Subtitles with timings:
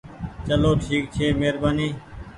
[0.45, 1.89] چلو ٺيڪ ڇي مهربآني۔